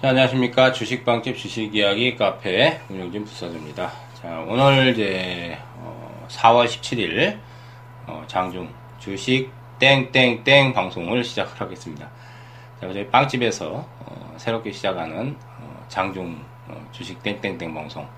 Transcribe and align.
자, 0.00 0.08
안녕하십니까. 0.08 0.72
주식방집 0.72 1.36
주식이야기 1.36 2.16
카페 2.16 2.80
운영진 2.88 3.22
부사입니다. 3.22 3.92
자, 4.14 4.42
오늘 4.48 4.88
이제, 4.94 5.58
어, 5.76 6.26
4월 6.26 6.64
17일, 6.64 7.38
어, 8.06 8.24
장중 8.26 8.72
주식 8.98 9.50
땡땡땡 9.78 10.72
방송을 10.72 11.22
시작을 11.22 11.60
하겠습니다. 11.60 12.08
자, 12.80 12.90
저희 12.90 13.06
빵집에서, 13.08 13.86
어, 13.98 14.34
새롭게 14.38 14.72
시작하는, 14.72 15.36
어, 15.58 15.84
장중 15.88 16.46
어, 16.68 16.88
주식 16.92 17.22
땡땡땡 17.22 17.74
방송. 17.74 18.08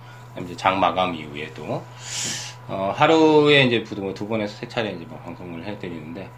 이제 0.41 0.57
장 0.57 0.79
마감 0.79 1.13
이후에도, 1.17 1.83
어, 2.69 2.95
하루에 2.95 3.65
이제 3.65 3.83
두 3.83 4.29
번에서 4.29 4.57
세 4.57 4.69
차례 4.69 4.93
이제 4.93 5.05
뭐 5.05 5.19
방송을 5.19 5.65
해드리는데, 5.65 6.31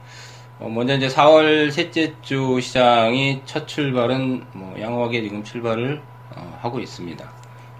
어, 0.60 0.68
먼저 0.68 0.94
이제 0.94 1.08
4월 1.08 1.72
셋째 1.72 2.14
주 2.22 2.60
시장이 2.60 3.42
첫 3.44 3.66
출발은 3.66 4.46
뭐 4.52 4.80
양호하게 4.80 5.22
지금 5.22 5.42
출발을 5.42 6.00
어, 6.36 6.58
하고 6.62 6.78
있습니다. 6.78 7.28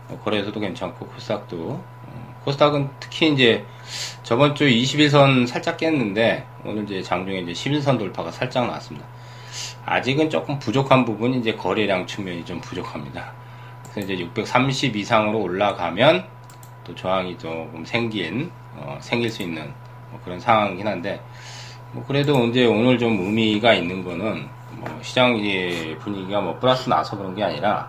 어, 0.09 0.21
거래소도 0.25 0.59
괜찮고 0.59 1.07
코스닥도 1.07 1.57
어, 1.57 2.41
코스닥은 2.45 2.91
특히 2.99 3.33
이제 3.33 3.65
저번 4.25 4.57
주 4.57 4.65
21선 4.67 5.47
살짝 5.47 5.77
깼는데 5.77 6.47
오늘 6.65 6.83
이제 6.83 7.01
장중에 7.01 7.41
이제 7.41 7.53
11선 7.53 7.97
돌파가 7.97 8.33
살짝 8.33 8.67
나왔습니다. 8.67 9.07
아직은 9.87 10.29
조금 10.29 10.59
부족한 10.59 11.05
부분이 11.05 11.39
이제 11.39 11.55
거래량 11.55 12.09
측면이 12.09 12.45
좀 12.45 12.61
부족합니다. 12.61 13.33
그래서 13.93 14.01
이제 14.01 14.19
630 14.21 14.97
이상으로 14.97 15.41
올라가면 15.41 16.27
또 16.83 16.95
저항이 16.97 17.39
조금 17.39 17.85
생긴 17.85 18.51
어, 18.75 18.99
생길 19.01 19.31
수 19.31 19.43
있는 19.43 19.73
뭐 20.11 20.21
그런 20.25 20.41
상황이긴 20.41 20.89
한데 20.89 21.21
뭐 21.95 22.05
그래도 22.05 22.45
이제 22.47 22.67
오늘 22.67 22.99
좀 22.99 23.19
의미가 23.21 23.73
있는 23.75 24.03
거는 24.03 24.49
뭐 24.73 24.99
시장 25.01 25.37
이제 25.37 25.97
분위기가 26.01 26.41
뭐 26.41 26.59
플러스 26.59 26.89
나서 26.89 27.17
그런 27.17 27.35
게 27.37 27.45
아니라 27.45 27.89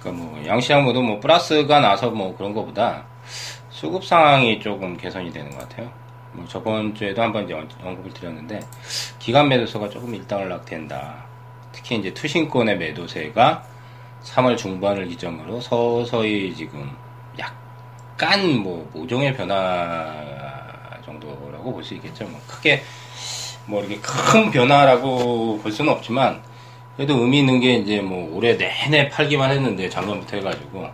그러니까 0.00 0.12
뭐 0.12 0.46
양시장 0.46 0.82
모두 0.84 1.02
뭐 1.02 1.20
플러스가 1.20 1.80
나서 1.80 2.10
뭐 2.10 2.34
그런 2.34 2.54
거보다 2.54 3.04
수급 3.68 4.04
상황이 4.04 4.58
조금 4.60 4.96
개선이 4.96 5.30
되는 5.30 5.50
것 5.50 5.68
같아요. 5.68 5.90
뭐 6.32 6.46
저번 6.48 6.94
주에도 6.94 7.20
한번 7.20 7.44
이제 7.44 7.54
언급을 7.54 8.12
드렸는데 8.14 8.60
기간 9.18 9.48
매도세가 9.48 9.90
조금 9.90 10.14
일단락 10.14 10.64
된다. 10.64 11.26
특히 11.70 11.96
이제 11.96 12.14
투신권의 12.14 12.78
매도세가 12.78 13.62
3월 14.22 14.56
중반을 14.56 15.06
기점으로 15.08 15.60
서서히 15.60 16.54
지금 16.54 16.90
약간 17.38 18.58
뭐 18.58 18.88
모종의 18.94 19.36
변화 19.36 20.33
정도라고 21.04 21.72
볼 21.72 21.82
수 21.84 21.94
있겠죠. 21.94 22.24
뭐 22.26 22.40
크게 22.46 22.82
뭐 23.66 23.80
이렇게 23.80 23.98
큰 24.00 24.50
변화라고 24.50 25.58
볼 25.62 25.72
수는 25.72 25.92
없지만 25.92 26.42
그래도 26.96 27.18
의미 27.18 27.40
있는 27.40 27.60
게 27.60 27.74
이제 27.74 28.00
뭐 28.00 28.34
올해 28.36 28.56
내내 28.56 29.08
팔기만 29.08 29.50
했는데 29.50 29.88
작년부터 29.88 30.36
해가지고 30.36 30.88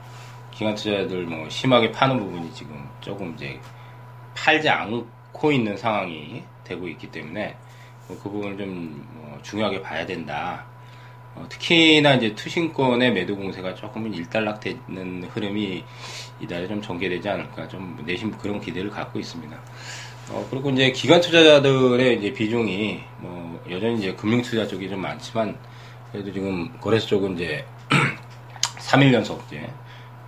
기관 0.51 0.75
투자들 0.75 1.25
뭐 1.25 1.49
심하게 1.49 1.91
파는 1.93 2.19
부분이 2.19 2.53
지금 2.55 2.89
조금 3.01 3.35
이제 3.35 3.59
팔지 4.35 4.69
않고 4.69 5.53
있는 5.53 5.77
상황이 5.77 6.43
되고 6.65 6.87
있기 6.89 7.11
때문에 7.11 7.57
뭐그 8.09 8.31
부분을 8.31 8.57
좀 8.59 9.05
뭐 9.15 9.39
중요하게 9.43 9.81
봐야 9.83 10.05
된다. 10.07 10.65
어, 11.35 11.47
특히나 11.49 12.15
이제 12.15 12.35
투신권의 12.35 13.13
매도 13.13 13.37
공세가 13.37 13.75
조금은 13.75 14.13
일단락되는 14.15 15.25
흐름이 15.33 15.85
이달에 16.41 16.67
좀 16.67 16.83
전개되지 16.83 17.29
않을까 17.29 17.69
좀 17.69 18.03
내심 18.05 18.33
그런 18.33 18.61
기대를 18.61 18.91
갖고 18.91 19.19
있습니다. 19.19 19.57
어, 20.31 20.47
그리고 20.51 20.71
이제 20.71 20.91
기관 20.93 21.21
투자자들의 21.21 22.19
이제 22.19 22.33
비중이 22.33 23.01
뭐 23.19 23.63
여전히 23.71 23.99
이제 23.99 24.15
금융 24.15 24.43
투자 24.43 24.67
쪽이 24.67 24.89
좀 24.89 25.01
많지만 25.01 25.57
그래도 26.13 26.33
지금 26.33 26.71
거래소 26.81 27.07
쪽은 27.09 27.35
이제 27.35 27.65
3일 28.79 29.13
연속 29.13 29.43
이제 29.47 29.69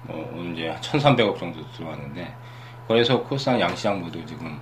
뭐 0.02 0.28
오늘 0.34 0.54
이제 0.54 0.74
1,300억 0.80 1.38
정도 1.38 1.64
들어왔는데 1.72 2.34
거래소 2.88 3.22
코스닥 3.24 3.60
양시장 3.60 4.00
모두 4.00 4.24
지금 4.26 4.60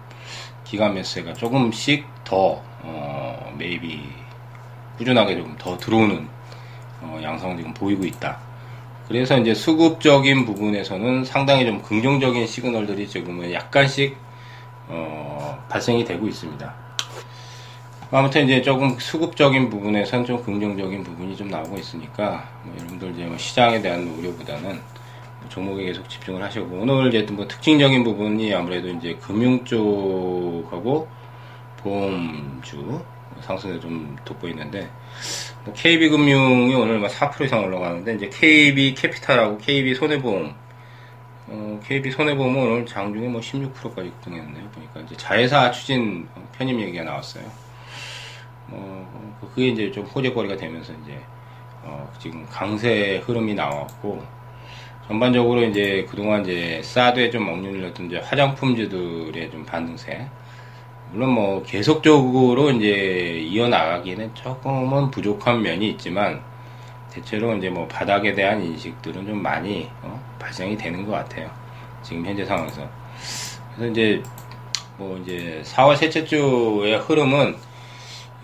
기관 0.65 0.95
매수가 0.95 1.35
조금씩 1.35 2.07
더 2.25 2.63
어, 2.83 3.55
매입이 3.59 4.03
꾸준하게 5.01 5.37
좀 5.37 5.57
더 5.59 5.77
들어오는 5.77 6.29
어, 7.03 7.19
양상을 7.23 7.57
지금 7.57 7.73
보이고 7.73 8.05
있다. 8.05 8.39
그래서 9.09 9.39
이제 9.39 9.55
수급적인 9.55 10.45
부분에서는 10.45 11.25
상당히 11.25 11.67
좀 11.67 11.83
긍정적인 11.83 12.47
시그널들이 12.47 13.09
지금은 13.09 13.53
약간씩 13.53 14.17
어, 14.89 15.59
발생이 15.69 16.05
되고 16.05 16.29
있습니다. 16.29 16.75
아무튼 18.13 18.45
이제 18.45 18.61
조금 18.61 18.99
수급적인 18.99 19.71
부분에선 19.71 20.25
좀 20.25 20.43
긍정적인 20.43 21.03
부분이 21.03 21.37
좀 21.37 21.49
나오고 21.49 21.79
있으니까 21.79 22.49
뭐 22.65 22.75
여러분들 22.77 23.13
이제 23.13 23.25
뭐 23.25 23.39
시장에 23.39 23.81
대한 23.81 24.07
우려보다는 24.07 24.69
뭐 25.41 25.49
종목에 25.49 25.85
계속 25.85 26.09
집중을 26.09 26.43
하시고 26.43 26.67
오늘 26.77 27.15
이제 27.15 27.33
뭐 27.33 27.47
특징적인 27.47 28.05
부분이 28.05 28.53
아무래도 28.53 28.89
이제 28.89 29.17
금융 29.21 29.65
쪽하고 29.65 31.09
보험주 31.79 33.01
상승에 33.41 33.79
좀 33.81 34.17
돋보이는데 34.25 34.89
뭐 35.65 35.75
KB금융이 35.75 36.75
오늘 36.75 37.01
4% 37.01 37.45
이상 37.45 37.65
올라가는데 37.65 38.15
이제 38.15 38.29
KB 38.29 38.95
캐피탈하고 38.95 39.59
KB 39.59 39.95
손해보험 39.95 40.55
어, 41.53 41.81
KB 41.85 42.13
손해보험은 42.13 42.63
오늘 42.63 42.87
장중에 42.87 43.27
뭐 43.29 43.41
16%까지 43.41 44.11
급등했네요. 44.11 44.69
보니까 44.71 45.01
이제 45.01 45.17
자회사 45.17 45.71
추진 45.73 46.29
편입 46.53 46.79
얘기가 46.79 47.03
나왔어요. 47.03 47.45
어, 48.69 49.37
그게 49.41 49.69
이제 49.69 49.91
좀 49.91 50.05
호재거리가 50.05 50.57
되면서 50.57 50.93
이제 51.03 51.21
어, 51.83 52.09
지금 52.21 52.47
강세 52.49 53.21
흐름이 53.27 53.55
나왔고 53.55 54.23
전반적으로 55.09 55.65
이제 55.65 56.07
그동안 56.09 56.43
이제 56.43 56.81
사드에 56.85 57.31
좀 57.31 57.49
억눌렸던 57.49 58.07
이제 58.07 58.19
화장품주들의 58.19 59.51
좀 59.51 59.65
반등세 59.67 60.29
물론 61.13 61.31
뭐 61.31 61.63
계속적으로 61.65 62.71
이제 62.71 63.41
이어나가기는 63.51 64.35
조금은 64.35 65.11
부족한 65.11 65.61
면이 65.61 65.91
있지만 65.91 66.41
대체로 67.11 67.57
이제 67.57 67.69
뭐 67.69 67.89
바닥에 67.89 68.33
대한 68.35 68.63
인식들은 68.63 69.27
좀 69.27 69.43
많이 69.43 69.89
어, 70.03 70.23
발생이 70.39 70.77
되는 70.77 71.05
것 71.05 71.13
같아요. 71.13 71.51
지금 72.03 72.25
현재 72.25 72.45
상황에서. 72.45 72.89
그래서 73.75 73.91
이제 73.91 74.23
뭐 74.97 75.19
이제 75.19 75.63
4월 75.65 75.97
셋째 75.97 76.25
주의 76.25 76.97
흐름은 76.97 77.57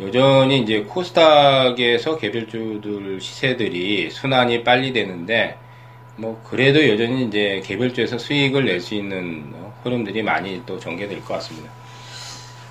여전히 0.01 0.61
이제 0.61 0.83
코스닥에서 0.83 2.19
개별주들 2.19 3.21
시세들이 3.21 4.11
순환이 4.11 4.65
빨리 4.65 4.93
되는데 4.93 5.57
뭐 6.17 6.43
그래도 6.45 6.87
여전히 6.89 7.25
이제 7.25 7.63
개별주에서 7.65 8.19
수익을 8.19 8.65
낼 8.65 8.81
수 8.81 8.95
있는 8.95 9.55
흐름들이 9.85 10.23
많이 10.23 10.61
또 10.67 10.81
전개될 10.81 11.21
것 11.21 11.35
같습니다. 11.35 11.71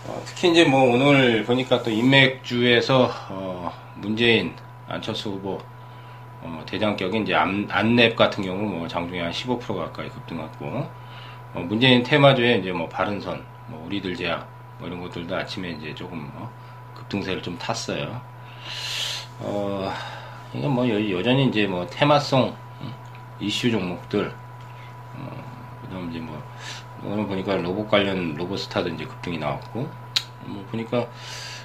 어, 0.08 0.22
특히 0.24 0.52
이제 0.52 0.64
뭐 0.64 0.84
오늘 0.84 1.44
보니까 1.44 1.82
또 1.82 1.90
인맥주에서 1.90 3.10
어, 3.30 3.74
문재인 3.96 4.54
안철수 4.88 5.32
후보 5.32 5.60
어, 6.42 6.64
대장격인 6.68 7.24
이제 7.24 7.34
안, 7.34 7.68
안랩 7.68 8.16
같은 8.16 8.44
경우 8.44 8.62
뭐 8.70 8.88
장중에 8.88 9.22
한 9.22 9.32
15% 9.32 9.76
가까이 9.76 10.08
급등했고 10.10 10.66
어, 11.56 11.60
문재인 11.62 12.04
테마주에 12.04 12.58
이제 12.58 12.72
뭐 12.72 12.88
바른선, 12.88 13.44
뭐 13.68 13.84
우리들 13.88 14.16
제약 14.16 14.48
뭐 14.78 14.88
이런 14.88 15.02
것들도 15.02 15.36
아침에 15.36 15.72
이제 15.72 15.96
조금 15.96 16.30
어, 16.36 16.52
급등세를 16.94 17.42
좀 17.42 17.58
탔어요. 17.58 18.22
어, 19.40 19.92
이게 20.54 20.68
뭐 20.68 20.88
여, 20.88 21.24
전히 21.24 21.48
이제 21.48 21.66
뭐 21.66 21.88
테마성 21.88 22.56
음, 22.82 22.94
이슈 23.40 23.72
종목들 23.72 24.32
어, 25.16 25.80
그다음 25.82 26.12
이제 26.12 26.20
뭐 26.20 26.42
오늘 27.08 27.28
보니까 27.28 27.56
로봇 27.58 27.90
관련 27.90 28.34
로봇스타도 28.36 28.90
이제 28.90 29.06
급등이 29.06 29.38
나왔고 29.38 29.88
뭐 30.46 30.66
보니까 30.72 31.08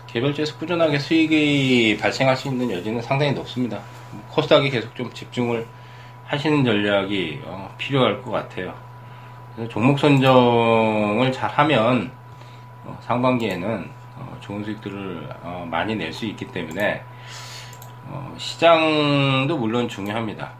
개별주에서 0.06 0.58
꾸준하게 0.58 0.98
수익이 0.98 1.98
발생할 2.00 2.36
수 2.36 2.48
있는 2.48 2.70
여지는 2.70 3.00
상당히 3.00 3.32
높습니다. 3.32 3.80
코스닥이 4.30 4.70
계속 4.70 4.94
좀 4.96 5.12
집중을 5.12 5.66
하시는 6.24 6.64
전략이 6.64 7.40
어, 7.44 7.72
필요할 7.78 8.22
것 8.22 8.30
같아요. 8.30 8.74
종목 9.68 9.98
선정을 9.98 11.30
잘 11.32 11.50
하면 11.50 12.10
어, 12.84 12.98
상반기에는 13.02 13.90
어, 14.16 14.36
좋은 14.40 14.64
수익들을 14.64 15.28
어, 15.42 15.66
많이 15.70 15.94
낼 15.94 16.12
수 16.12 16.26
있기 16.26 16.46
때문에 16.48 17.02
어, 18.06 18.34
시장도 18.36 19.56
물론 19.58 19.88
중요합니다. 19.88 20.52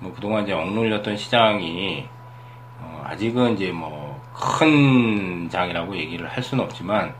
뭐 0.00 0.12
그동안 0.14 0.44
이제 0.44 0.52
억눌렸던 0.52 1.16
시장이 1.16 2.06
어, 2.08 2.17
아직은 3.08 3.54
이제 3.54 3.72
뭐 3.72 4.08
큰 4.38 5.48
장이라고 5.50 5.96
얘기를 5.96 6.28
할 6.28 6.42
수는 6.42 6.64
없지만 6.64 7.14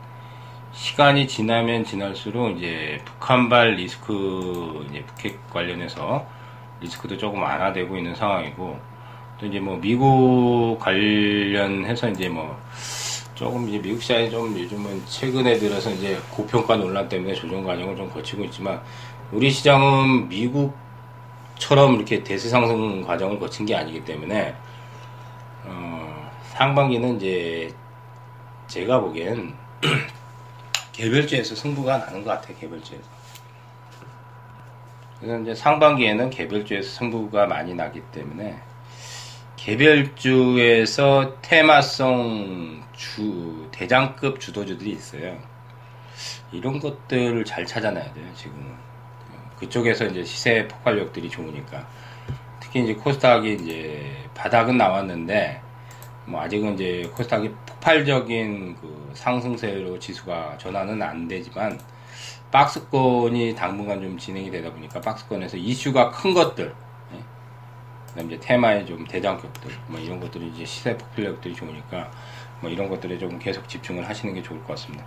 시간이 0.71 1.27
지나면 1.27 1.83
지날수록 1.83 2.57
이제 2.57 3.01
북한발 3.03 3.75
리스크 3.75 4.85
이제 4.89 5.03
북핵 5.03 5.49
관련해서 5.49 6.25
리스크도 6.79 7.17
조금 7.17 7.41
완화되고 7.41 7.97
있는 7.97 8.15
상황이고 8.15 8.79
또 9.39 9.45
이제 9.45 9.59
뭐 9.59 9.77
미국 9.77 10.77
관련해서 10.79 12.09
이제 12.09 12.29
뭐 12.29 12.57
조금 13.35 13.67
이제 13.67 13.81
미국 13.81 14.01
시장이 14.01 14.29
좀 14.29 14.57
요즘은 14.57 15.05
최근에 15.05 15.57
들어서 15.57 15.89
이제 15.91 16.17
고평가 16.29 16.77
논란 16.77 17.09
때문에 17.09 17.33
조정 17.33 17.63
과정을 17.63 17.97
좀 17.97 18.09
거치고 18.09 18.45
있지만 18.45 18.79
우리 19.31 19.49
시장은 19.49 20.29
미국 20.29 20.73
처럼 21.57 21.95
이렇게 21.95 22.23
대세 22.23 22.47
상승 22.47 23.01
과정을 23.01 23.39
거친 23.39 23.65
게 23.65 23.75
아니기 23.75 24.03
때문에 24.05 24.55
어, 25.69 26.31
상반기는 26.53 27.17
이제 27.17 27.73
제가 28.67 28.99
보기엔 28.99 29.55
개별주에서 30.91 31.55
승부가 31.55 31.97
나는 31.97 32.23
것 32.23 32.31
같아요 32.31 32.57
개별주에서 32.57 33.19
그래서 35.19 35.39
이제 35.41 35.55
상반기에는 35.55 36.29
개별주에서 36.29 36.89
승부가 36.89 37.45
많이 37.45 37.73
나기 37.73 38.01
때문에 38.11 38.57
개별주에서 39.57 41.37
테마성 41.41 42.83
주 42.95 43.67
대장급 43.71 44.39
주도주들이 44.39 44.91
있어요. 44.91 45.37
이런 46.51 46.79
것들을 46.79 47.43
잘 47.45 47.65
찾아놔야 47.65 48.13
돼요. 48.13 48.25
지금은 48.35 48.73
그쪽에서 49.57 50.05
이제 50.05 50.23
시세 50.23 50.67
폭발력들이 50.67 51.29
좋으니까 51.29 51.85
특히 52.69 52.83
이제 52.83 52.93
코스닥이 52.93 53.53
이제 53.53 54.15
바닥은 54.35 54.77
나왔는데 54.77 55.59
뭐 56.25 56.39
아직은 56.41 56.75
이제 56.75 57.09
코스닥이 57.15 57.49
폭발적인 57.65 58.75
그 58.79 59.11
상승세로 59.15 59.97
지수가 59.97 60.59
전환은 60.59 61.01
안 61.01 61.27
되지만 61.27 61.79
박스권이 62.51 63.55
당분간 63.55 63.99
좀 64.01 64.15
진행이 64.15 64.51
되다 64.51 64.71
보니까 64.71 65.01
박스권에서 65.01 65.57
이슈가 65.57 66.11
큰 66.11 66.35
것들 66.35 66.75
그다음 68.09 68.31
이제 68.31 68.39
테마의 68.39 68.85
좀 68.85 69.03
대장격들 69.05 69.71
뭐 69.87 69.99
이런 69.99 70.19
것들이 70.19 70.47
이제 70.49 70.63
시세 70.63 70.95
폭발력들이 70.95 71.55
좋으니까 71.55 72.11
뭐 72.61 72.69
이런 72.69 72.87
것들에 72.87 73.17
좀 73.17 73.39
계속 73.39 73.67
집중을 73.67 74.07
하시는 74.07 74.33
게 74.33 74.43
좋을 74.43 74.59
것 74.59 74.69
같습니다. 74.69 75.05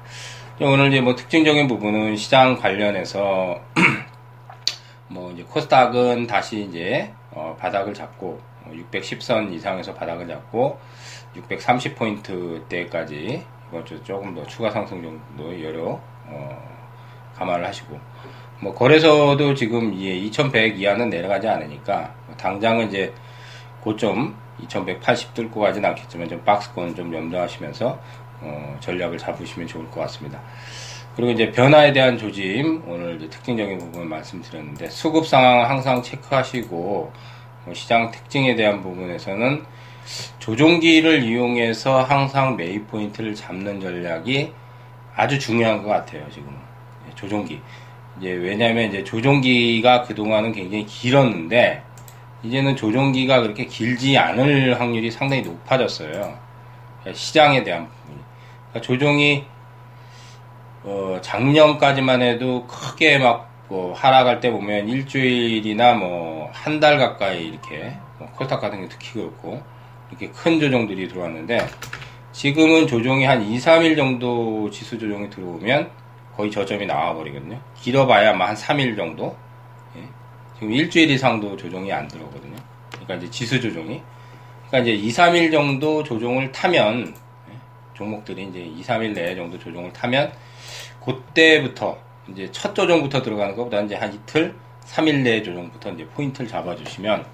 오늘 0.61 0.89
이제 0.89 1.01
뭐 1.01 1.15
특징적인 1.15 1.69
부분은 1.69 2.17
시장 2.17 2.57
관련해서 2.57 3.61
뭐 5.09 5.31
이제 5.33 5.43
코스닥은 5.45 6.27
다시 6.27 6.63
이제 6.63 7.13
어 7.35 7.57
바닥을 7.59 7.95
잡고 7.95 8.39
610선 8.69 9.49
어, 9.49 9.51
이상에서 9.51 9.95
바닥을 9.95 10.27
잡고 10.27 10.79
630포인트 11.37 12.69
대까지 12.69 13.45
이번 13.69 13.85
주 13.85 14.03
조금 14.05 14.35
더 14.35 14.45
추가 14.47 14.71
상승 14.71 15.03
정도 15.03 15.63
여러 15.63 16.01
어 16.27 16.73
감안을 17.35 17.67
하시고 17.67 17.99
뭐 18.61 18.75
거래소도 18.75 19.55
지금 19.55 19.93
2100 19.93 20.79
이하는 20.79 21.11
내려가지 21.11 21.49
않으니까 21.49 22.15
당장은 22.37 22.89
이제 22.89 23.13
고점 23.81 24.37
2180 24.61 25.35
뚫고 25.35 25.61
가진 25.61 25.85
않겠지만 25.85 26.29
좀 26.29 26.45
박스권 26.45 26.95
좀 26.95 27.13
염두하시면서 27.13 27.99
어, 28.43 28.77
전략을 28.81 29.19
잡으시면 29.19 29.67
좋을 29.69 29.91
것 29.91 30.01
같습니다. 30.03 30.41
그리고 31.17 31.31
이제 31.33 31.51
변화에 31.51 31.93
대한 31.93 32.17
조짐 32.17 32.85
오늘 32.87 33.19
특징적인 33.29 33.79
부분 33.79 34.09
말씀드렸는데 34.09 34.89
수급 34.89 35.27
상황 35.27 35.69
항상 35.69 36.03
체크하시고 36.03 37.13
뭐 37.65 37.75
시장 37.75 38.11
특징에 38.11 38.55
대한 38.57 38.83
부분에서는 38.83 39.65
조종기를 40.39 41.23
이용해서 41.23 42.03
항상 42.03 42.57
매입 42.57 42.89
포인트를 42.89 43.35
잡는 43.35 43.81
전략이 43.81 44.53
아주 45.15 45.39
중요한 45.39 45.83
것 45.83 45.91
같아요 45.91 46.25
지금 46.31 46.57
예, 47.09 47.15
조종기 47.15 47.61
이제 48.19 48.31
왜냐하면 48.31 48.89
이제 48.89 49.05
조종기가 49.05 50.03
그 50.03 50.15
동안은 50.15 50.53
굉장히 50.53 50.87
길었는데 50.87 51.83
이제는 52.43 52.77
조종기가 52.77 53.41
그렇게 53.41 53.67
길지 53.67 54.19
않을 54.19 54.81
확률이 54.81 55.11
상당히 55.11 55.43
높아졌어요. 55.43 56.39
시장에 57.13 57.63
대한 57.63 57.89
부분이. 57.89 58.19
그러니까 58.71 58.81
조종이 58.81 59.45
어 60.85 61.19
작년까지만 61.23 62.23
해도 62.23 62.67
크게 62.67 63.19
막뭐 63.19 63.95
하락할 63.95 64.41
때 64.41 64.51
보면 64.51 64.89
일주일이나 64.89 65.95
뭐 65.95 66.33
한 66.53 66.81
달 66.81 66.99
가까이 66.99 67.47
이렇게 67.49 67.97
뭐 68.19 68.29
콜탁 68.37 68.61
같은 68.61 68.83
게 68.83 68.89
특히 68.89 69.13
그렇고 69.15 69.63
이렇게 70.11 70.29
큰 70.31 70.61
조종들이 70.61 71.09
들어왔는데 71.09 71.67
지금은 72.33 72.87
조종이 72.87 73.25
한 73.25 73.43
2, 73.43 73.59
3일 73.59 73.97
정도 73.97 74.69
지수 74.71 74.99
조종이 74.99 75.29
들어오면 75.31 75.91
거의 76.37 76.51
저점이 76.51 76.87
나와버리거든요. 76.87 77.59
길어봐야 77.81 78.39
한 78.39 78.55
3일 78.55 78.97
정도. 78.97 79.37
예. 79.97 80.03
지금 80.55 80.73
일주일 80.73 81.11
이상도 81.11 81.57
조정이 81.57 81.93
안 81.93 82.09
들어오거든요. 82.09 82.57
그러니까 82.91 83.15
이제 83.17 83.31
지수 83.31 83.61
조정이. 83.61 84.01
그러니까 84.69 84.79
이제 84.91 84.93
2, 84.93 85.11
3일 85.11 85.53
정도 85.53 86.03
조정을 86.03 86.53
타면, 86.53 87.09
예. 87.09 87.15
종목들이 87.95 88.45
이제 88.45 88.61
2, 88.61 88.83
3일 88.83 89.13
내에 89.13 89.35
정도 89.35 89.59
조정을 89.59 89.93
타면, 89.93 90.33
그때부터, 91.05 91.99
이제 92.29 92.49
첫 92.53 92.75
조정부터 92.75 93.23
들어가는 93.23 93.57
것보다 93.57 93.81
이제 93.81 93.95
한 93.97 94.13
이틀, 94.13 94.55
3일 94.87 95.23
내에 95.23 95.43
조정부터 95.43 95.91
이제 95.93 96.07
포인트를 96.07 96.49
잡아주시면, 96.49 97.27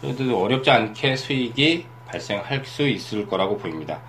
그래도 0.00 0.42
어렵지 0.42 0.70
않게 0.70 1.16
수익이 1.16 1.86
발생할 2.06 2.64
수 2.64 2.88
있을 2.88 3.26
거라고 3.26 3.56
보입니다. 3.58 4.00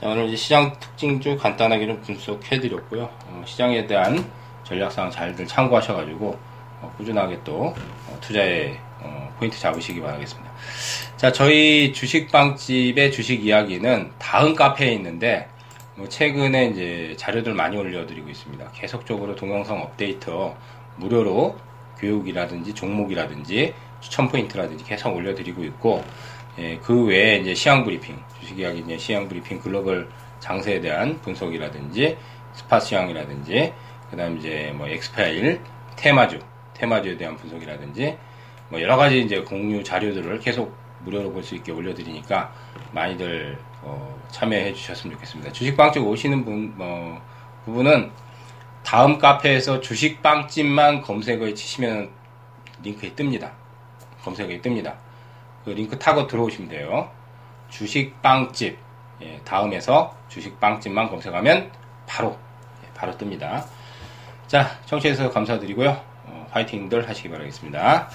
자, 0.00 0.08
오늘 0.08 0.26
이제 0.26 0.36
시장 0.36 0.72
특징 0.80 1.20
쭉 1.20 1.36
간단하게 1.36 1.86
좀 1.86 2.00
분석해 2.02 2.60
드렸고요. 2.60 3.08
어, 3.26 3.42
시장에 3.46 3.86
대한 3.86 4.24
전략상 4.64 5.10
잘들 5.10 5.46
참고하셔가지고 5.46 6.38
어, 6.80 6.94
꾸준하게 6.96 7.40
또 7.44 7.74
어, 8.08 8.18
투자에 8.20 8.76
어, 9.00 9.23
포인트 9.44 9.58
잡으시기 9.60 10.00
바라겠습니다. 10.00 10.50
자, 11.18 11.30
저희 11.30 11.92
주식빵집의 11.92 13.12
주식 13.12 13.44
이야기는 13.44 14.12
다음 14.18 14.54
카페에 14.54 14.92
있는데 14.94 15.48
뭐 15.96 16.08
최근에 16.08 16.66
이제 16.68 17.14
자료들 17.18 17.52
많이 17.52 17.76
올려드리고 17.76 18.30
있습니다. 18.30 18.72
계속적으로 18.72 19.36
동영상 19.36 19.82
업데이트 19.82 20.30
무료로 20.96 21.56
교육이라든지 21.98 22.72
종목이라든지 22.74 23.74
추천 24.00 24.28
포인트라든지 24.28 24.82
계속 24.84 25.14
올려드리고 25.14 25.62
있고 25.64 26.02
예, 26.58 26.78
그 26.78 27.04
외에 27.04 27.36
이제 27.36 27.54
시황 27.54 27.84
브리핑, 27.84 28.16
주식 28.40 28.58
이야기 28.58 28.78
이제 28.78 28.96
시황 28.96 29.28
브리핑 29.28 29.60
글로벌 29.60 30.08
장세에 30.40 30.80
대한 30.80 31.20
분석이라든지 31.20 32.16
스팟 32.54 32.80
시황이라든지 32.80 33.72
그다음 34.10 34.38
이제 34.38 34.72
뭐 34.74 34.88
엑스파일, 34.88 35.60
테마주, 35.96 36.38
테마주에 36.74 37.16
대한 37.16 37.36
분석이라든지 37.36 38.16
뭐 38.68 38.80
여러 38.80 38.96
가지 38.96 39.20
이제 39.20 39.40
공유 39.40 39.82
자료들을 39.84 40.38
계속 40.40 40.74
무료로 41.04 41.32
볼 41.32 41.42
수 41.42 41.54
있게 41.54 41.70
올려드리니까 41.72 42.52
많이들 42.92 43.58
어, 43.82 44.18
참여해 44.30 44.72
주셨으면 44.72 45.14
좋겠습니다. 45.14 45.52
주식빵집 45.52 46.02
오시는 46.02 46.44
분, 46.44 46.72
뭐, 46.76 47.20
부분은 47.66 48.10
다음 48.82 49.18
카페에서 49.18 49.80
주식빵집만 49.80 51.02
검색어에 51.02 51.54
치시면 51.54 52.10
링크에 52.82 53.12
뜹니다. 53.12 53.50
검색어에 54.22 54.60
뜹니다. 54.60 54.94
그 55.64 55.70
링크 55.70 55.98
타고 55.98 56.26
들어오시면 56.26 56.70
돼요. 56.70 57.10
주식빵집 57.70 58.78
예, 59.22 59.40
다음에서 59.44 60.14
주식빵집만 60.28 61.08
검색하면 61.08 61.70
바로 62.06 62.36
예, 62.84 62.88
바로 62.94 63.12
뜹니다. 63.16 63.64
자, 64.46 64.78
청취해주셔서 64.86 65.30
감사드리고요. 65.30 65.90
어, 66.26 66.46
파이팅들 66.50 67.08
하시기 67.08 67.30
바라겠습니다. 67.30 68.08